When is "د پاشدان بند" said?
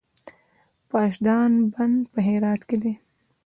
0.03-1.97